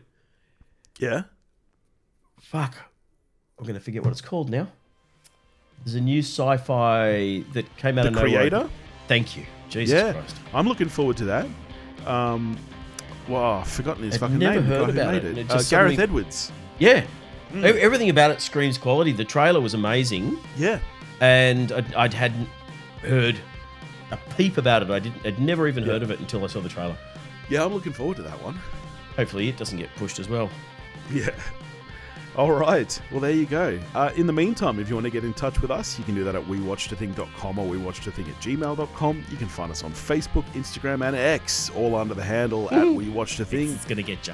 [0.99, 1.23] Yeah.
[2.41, 2.75] Fuck.
[3.57, 4.67] I'm going to forget what it's called now.
[5.83, 8.29] There's a new sci-fi that came out The of nowhere.
[8.29, 8.69] creator.
[9.07, 9.45] Thank you.
[9.69, 10.13] Jesus Yeah.
[10.13, 10.35] Christ.
[10.53, 11.47] I'm looking forward to that.
[12.05, 12.57] Um,
[13.27, 14.63] wow, I've forgotten his I'd fucking never name.
[14.69, 16.51] Heard about made it, it Uh, Gareth suddenly- Edwards.
[16.79, 17.03] Yeah.
[17.53, 19.11] E- Everything about it screams quality.
[19.11, 20.79] The trailer was amazing, Yeah.
[21.21, 22.49] and I'd, I'd hadn't
[23.01, 23.37] heard
[24.11, 24.89] a peep about it.
[24.89, 25.25] I didn't.
[25.25, 26.97] I'd never even heard of it until I saw the trailer.
[27.49, 28.59] Yeah, I'm looking forward to that one.
[29.15, 30.49] Hopefully, it doesn't get pushed as well.
[31.11, 31.29] Yeah.
[32.37, 33.01] All right.
[33.11, 33.79] Well, there you go.
[33.93, 36.15] Uh, in the meantime, if you want to get in touch with us, you can
[36.15, 39.23] do that at wewatchedathing.com or wewatchedathing at gmail.com.
[39.31, 43.73] You can find us on Facebook, Instagram, and X, all under the handle at wewatchedathing.
[43.73, 44.33] It's gonna get you.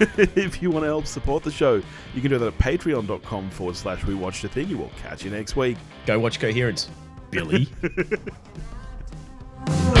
[0.36, 1.82] if you want to help support the show,
[2.14, 4.68] you can do that at patreon.com forward slash we watched a thing.
[4.68, 5.76] You will catch you next week.
[6.06, 6.88] Go watch Coherence,
[7.30, 7.68] Billy.